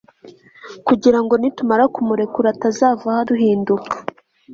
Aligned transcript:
kugira 0.87 1.19
ngo 1.23 1.33
nitumara 1.37 1.83
kumurekura 1.93 2.47
atazavaho 2.51 3.19
aduhinduka 3.23 3.95